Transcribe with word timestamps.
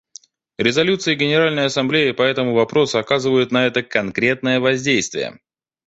Резолюции 0.57 1.13
Генеральной 1.13 1.65
Ассамблеи 1.65 2.11
по 2.11 2.23
этому 2.23 2.53
вопросу 2.55 2.97
оказывают 2.97 3.51
на 3.51 3.67
это 3.67 3.83
конкретное 3.83 4.59
воздействие. 4.59 5.37